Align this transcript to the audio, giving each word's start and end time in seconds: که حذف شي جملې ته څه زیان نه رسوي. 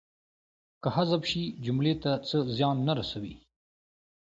که 0.81 0.89
حذف 0.95 1.21
شي 1.31 1.43
جملې 1.65 1.93
ته 2.03 2.11
څه 2.27 2.37
زیان 2.55 2.77
نه 2.87 2.93
رسوي. 2.99 3.35